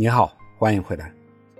[0.00, 1.12] 你好，欢迎回来。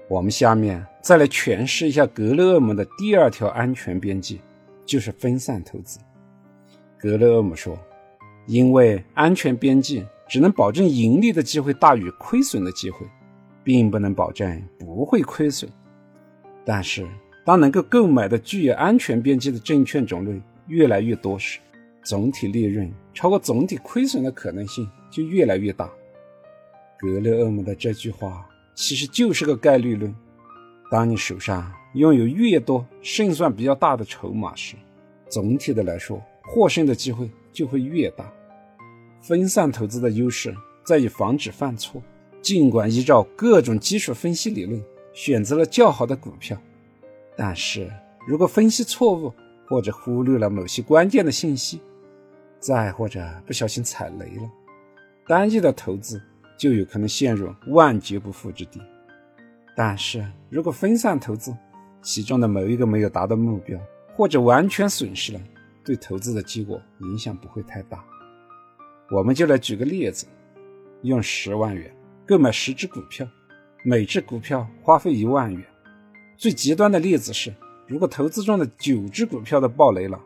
[0.08, 4.38] 我们下面再来诠释一下格雷厄姆的第二条安全边际，
[4.87, 5.98] 就是分散投资。
[6.98, 7.79] 格雷厄姆说
[8.48, 13.06] ：“因为安全边际只能保证盈利的机会大于亏损的机会，
[13.63, 15.71] 并不能保证不会亏损。
[16.65, 17.07] 但是，
[17.45, 21.59] 当能够购买的具有安全边际的证券种类越来越多时，
[22.02, 25.91] 总体利润超过总体亏损的可能性就越来越大。”
[27.01, 30.15] 格雷厄姆的这句话其实就是个概率论。
[30.91, 34.77] 当你手上拥有越多胜算比较大的筹码时，
[35.28, 38.30] 总体的来说，获胜的机会就会越大。
[39.20, 42.02] 分散投资的优势在于防止犯错。
[42.42, 46.56] 尽管依照各种基础分析理论选择了较好的股票，
[47.37, 47.91] 但是
[48.27, 49.30] 如果分析错误
[49.69, 51.80] 或者忽略了某些关键的信息，
[52.59, 54.51] 再或者不小心踩雷了，
[55.27, 56.20] 单一的投资。
[56.60, 58.78] 就有可能陷入万劫不复之地。
[59.74, 61.56] 但是如果分散投资，
[62.02, 63.80] 其中的某一个没有达到目标，
[64.14, 65.41] 或者完全损失了，
[65.83, 68.05] 对投资的结果影响不会太大。
[69.11, 70.27] 我们就来举个例子：
[71.00, 71.91] 用十万元
[72.27, 73.27] 购买十只股票，
[73.83, 75.64] 每只股票花费一万元。
[76.36, 77.50] 最极端的例子是，
[77.86, 80.20] 如果投资中的九只股票都爆雷了，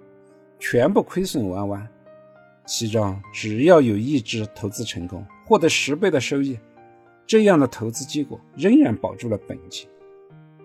[0.59, 1.89] 全部亏损完完，
[2.67, 5.25] 其中只要有一只投资成功。
[5.47, 6.59] 获得十倍的收益，
[7.27, 9.87] 这样的投资结果仍然保住了本金。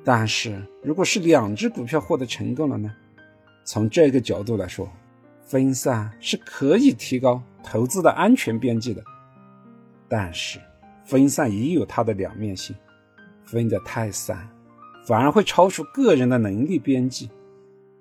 [0.06, 2.90] 但是，如果是两只股票获得成功了呢？
[3.66, 4.90] 从这个角度来说，
[5.44, 9.04] 分散是可以提高投资的安全边际的。
[10.08, 10.60] 但是，
[11.04, 12.74] 分散也有它的两面性，
[13.46, 14.48] 分得太散，
[15.06, 17.30] 反而会超出个人的能力边际，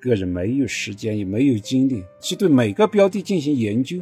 [0.01, 4.01] 个人没有时间也没有精力去对每个标的进行研究。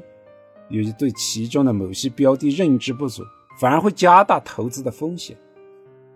[0.69, 3.23] 由于对其中的某些标的认知不足，
[3.61, 5.37] 反而会加大投资的风险。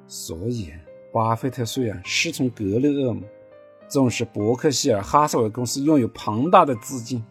[0.07, 0.71] 所以，
[1.13, 3.23] 巴菲特虽然师从格雷厄姆，
[3.89, 7.23] 纵使伯克希尔哈撒韦公司拥有庞大的资金，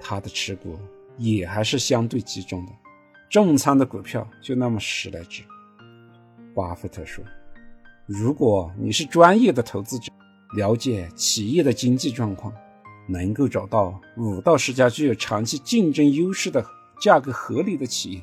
[0.00, 0.78] 他的持股
[1.18, 2.72] 也还是相对集中的，
[3.28, 5.42] 重仓的股票就那么十来只。
[6.54, 7.22] 巴菲特说
[8.08, 10.10] ：“如果你是专业的投资者，
[10.54, 12.52] 了解企业的经济状况。”
[13.10, 16.62] 能够找到五到十家具有长期竞争优势的
[17.00, 18.22] 价格合理的企业，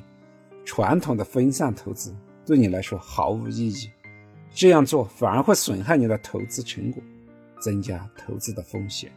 [0.64, 2.14] 传统的分散投资
[2.46, 3.90] 对你来说毫无意义。
[4.54, 7.02] 这样做反而会损害你的投资成果，
[7.58, 9.10] 增加投资的风险。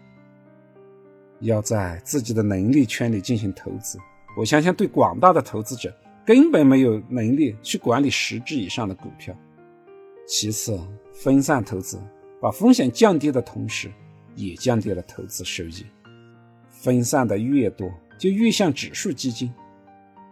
[1.41, 3.99] 要在自己的能力圈里进行投资，
[4.35, 5.95] 我相信对广大的投资者
[6.25, 9.37] 根本没有能力去管理十只以上的股票。
[10.27, 10.79] 其次，
[11.13, 12.01] 分散投资
[12.41, 13.91] 把风险降低的同时。
[14.35, 15.85] 也降低了投资收益。
[16.69, 19.51] 分散的越多，就越像指数基金。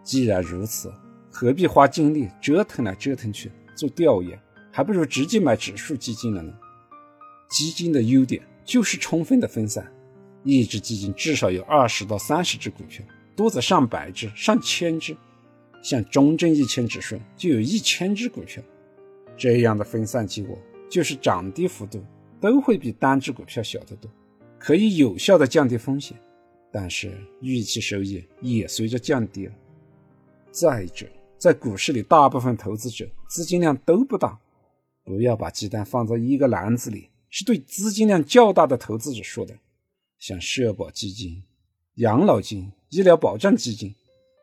[0.02, 0.90] 既然如此，
[1.30, 4.40] 何必花精力折腾来折腾去做调研？
[4.72, 6.50] 还不如直接买指数基金了呢。
[7.50, 9.86] 基金的优点就是充分的分散，
[10.42, 13.04] 一只基金至少有二十到三十只股票，
[13.36, 15.14] 多则上百只、上千只。
[15.82, 18.62] 像中证一千指数就有一千只股票。
[19.36, 20.58] 这样的分散结果
[20.88, 22.04] 就是涨跌幅度。
[22.40, 24.08] 都会比单只股票小得多，
[24.60, 26.16] 可以有效的降低风险，
[26.70, 29.52] 但是预期收益也随着降低了。
[30.52, 31.04] 再者，
[31.36, 34.38] 在股市里，大部分投资者资金量都不大，
[35.02, 39.52] 不要把鸡蛋放在一个篮子里，是对资金量较大的投资者说的。
[40.20, 41.42] 像社保基金、
[41.96, 43.92] 养老金、医疗保障基金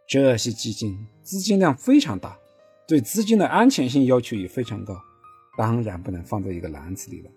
[0.05, 2.38] 这些基金资金量非常大，
[2.85, 5.01] 对资金的安全性要求也非常高，
[5.57, 7.29] 当然不能放在一个篮子里了。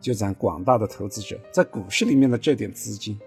[0.00, 3.18] 就咱广大的投资者在股市里面的这点资金，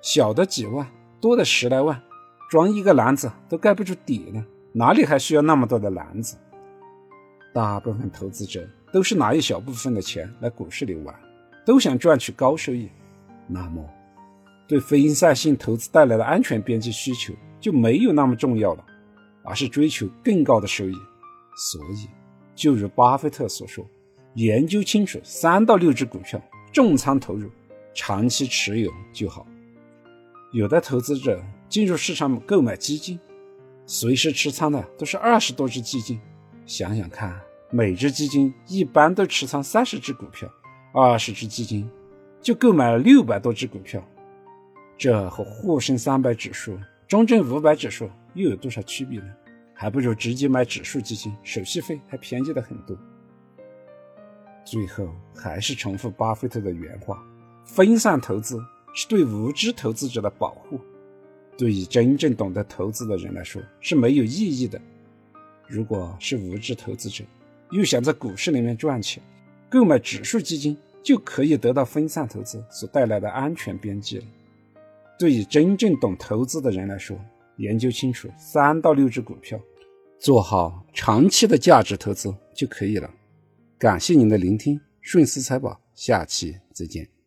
[0.00, 0.86] 小的几万，
[1.20, 2.00] 多的十来万，
[2.48, 6.36] 装一个篮子都盖不住底呢，哪里还需要那么多的篮子？
[7.52, 11.12] 大部分投资者都是拿一小部分的钱来股市里玩，
[11.66, 12.88] 都想赚取高收益，
[13.48, 13.84] 那么
[14.68, 18.84] 对非分散性投资带来的安全边际需求就没有那么重要了，
[19.42, 20.94] 而是追求更高的收益。
[21.56, 22.08] 所以，
[22.54, 23.84] 就如巴菲特所说。
[24.34, 26.40] 研究清楚三到六只股票，
[26.72, 27.50] 重仓投入，
[27.92, 29.44] 长期持有就好。
[30.52, 33.18] 有的投资者进入市场购买基金，
[33.86, 36.20] 随时持仓的都是二十多只基金。
[36.64, 40.48] 想想看，每只基金一般都持仓三十只股票，
[40.92, 41.90] 二十只基金
[42.40, 44.00] 就购买了六百多只股票。
[44.96, 49.26] 这和沪深三百指数、中证五百指数又有多少区别呢？
[49.80, 52.94] 还不如直接买指数基金，手续费还便宜的很多。
[54.62, 57.24] 最后还是重复巴菲特的原话：
[57.64, 58.60] 分散投资
[58.94, 60.78] 是对无知投资者的保护，
[61.56, 64.78] 对于真正懂得投资的人来说是没有意义的。
[65.66, 67.24] 如果是无知投资者，
[67.70, 69.22] 又想在股市里面赚钱，
[69.70, 74.24] 购买指数基金就可以得到分散投资所带来的安全边际了。
[75.18, 77.18] 对于真正懂投资的人来说，
[77.60, 79.60] 研究清楚三到六只股票，
[80.18, 83.08] 做好长期的价值投资就可以了。
[83.78, 87.19] 感谢您的聆听，顺思财宝，下期再见。